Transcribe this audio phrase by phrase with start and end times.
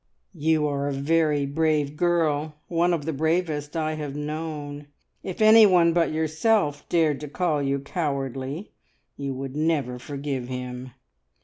[0.33, 4.87] "You are a very brave girl one of the bravest I have known.
[5.21, 8.71] If anyone but yourself dared to call you cowardly,
[9.15, 10.93] you would never forgive him!"